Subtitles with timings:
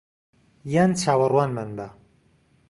[0.73, 1.87] یان چاوەڕوانمان بە